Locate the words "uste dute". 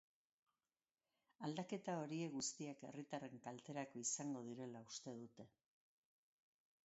4.91-5.47